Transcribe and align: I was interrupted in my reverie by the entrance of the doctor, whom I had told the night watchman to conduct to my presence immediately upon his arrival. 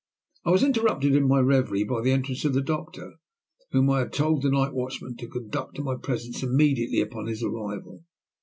I 0.45 0.49
was 0.49 0.63
interrupted 0.63 1.13
in 1.13 1.27
my 1.27 1.39
reverie 1.41 1.83
by 1.83 2.01
the 2.01 2.09
entrance 2.11 2.43
of 2.43 2.55
the 2.55 2.63
doctor, 2.63 3.17
whom 3.69 3.87
I 3.91 3.99
had 3.99 4.11
told 4.11 4.41
the 4.41 4.49
night 4.49 4.73
watchman 4.73 5.15
to 5.17 5.27
conduct 5.27 5.75
to 5.75 5.83
my 5.83 5.95
presence 5.95 6.41
immediately 6.41 7.01
upon 7.01 7.27
his 7.27 7.43
arrival. 7.43 8.03